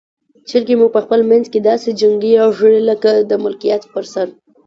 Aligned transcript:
چرګې 0.49 0.75
مو 0.79 0.87
په 0.95 0.99
خپل 1.05 1.19
منځ 1.31 1.45
کې 1.51 1.59
داسې 1.69 1.89
جنګیږي 1.99 2.73
لکه 2.89 3.09
د 3.29 3.31
ملکیت 3.43 3.81
پر 3.93 4.03
سر. 4.13 4.27